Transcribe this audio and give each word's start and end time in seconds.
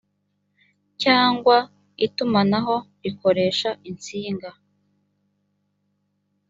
cyangwa 1.01 1.57
itumanaho 2.05 2.75
rikoresha 3.03 3.69
insinga 3.89 4.49